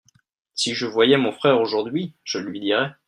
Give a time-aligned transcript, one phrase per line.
[0.55, 2.91] si je voyais mon frère aujourd'hui, je lui dirais.